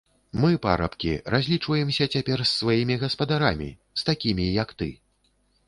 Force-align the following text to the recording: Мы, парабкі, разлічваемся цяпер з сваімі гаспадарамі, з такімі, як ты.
Мы, 0.43 0.47
парабкі, 0.61 1.11
разлічваемся 1.33 2.07
цяпер 2.17 2.39
з 2.45 2.49
сваімі 2.61 2.95
гаспадарамі, 3.05 3.69
з 4.03 4.11
такімі, 4.11 4.51
як 4.63 4.77
ты. 4.83 4.93